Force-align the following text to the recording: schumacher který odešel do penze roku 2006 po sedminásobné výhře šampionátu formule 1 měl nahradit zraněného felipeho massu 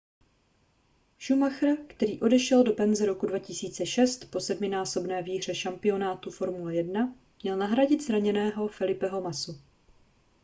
schumacher 1.19 1.77
který 1.87 2.19
odešel 2.21 2.63
do 2.63 2.73
penze 2.73 3.05
roku 3.05 3.25
2006 3.27 4.25
po 4.25 4.39
sedminásobné 4.39 5.23
výhře 5.23 5.55
šampionátu 5.55 6.31
formule 6.31 6.75
1 6.75 7.15
měl 7.43 7.57
nahradit 7.57 8.01
zraněného 8.03 8.67
felipeho 8.67 9.21
massu 9.21 9.61